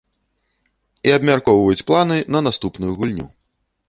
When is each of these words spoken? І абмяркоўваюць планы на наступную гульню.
І 1.09 1.11
абмяркоўваюць 1.17 1.85
планы 1.91 2.17
на 2.37 2.41
наступную 2.47 2.91
гульню. 3.03 3.27